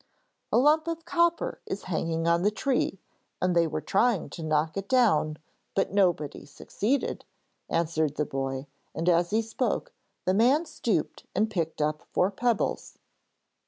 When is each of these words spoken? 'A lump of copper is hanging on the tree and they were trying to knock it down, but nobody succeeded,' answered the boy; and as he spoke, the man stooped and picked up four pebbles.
'A 0.51 0.57
lump 0.57 0.87
of 0.87 1.05
copper 1.05 1.61
is 1.67 1.83
hanging 1.83 2.27
on 2.27 2.41
the 2.41 2.49
tree 2.49 2.99
and 3.39 3.55
they 3.55 3.67
were 3.67 3.79
trying 3.79 4.31
to 4.31 4.41
knock 4.41 4.75
it 4.75 4.89
down, 4.89 5.37
but 5.75 5.93
nobody 5.93 6.43
succeeded,' 6.43 7.23
answered 7.69 8.15
the 8.15 8.25
boy; 8.25 8.65
and 8.95 9.07
as 9.07 9.29
he 9.29 9.43
spoke, 9.43 9.93
the 10.25 10.33
man 10.33 10.65
stooped 10.65 11.27
and 11.35 11.51
picked 11.51 11.83
up 11.83 12.01
four 12.13 12.31
pebbles. 12.31 12.97